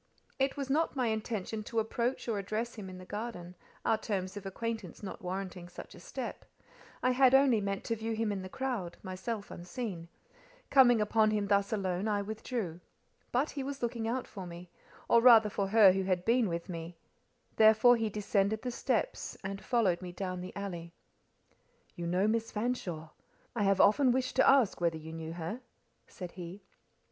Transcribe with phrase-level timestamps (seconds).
[0.39, 3.53] It was, not my intention to approach or address him in the garden,
[3.85, 6.43] our terms of acquaintance not warranting such a step;
[7.03, 10.07] I had only meant to view him in the crowd—myself unseen:
[10.71, 12.79] coming upon him thus alone, I withdrew.
[13.31, 14.71] But he was looking out for me,
[15.07, 16.97] or rather for her who had been with me:
[17.57, 20.93] therefore he descended the steps, and followed me down the alley.
[21.95, 23.09] "You know Miss Fanshawe?
[23.55, 25.61] I have often wished to ask whether you knew her,"
[26.07, 26.63] said he.